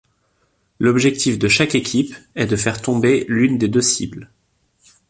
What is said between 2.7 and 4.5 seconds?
tomber l'une des deux cibles.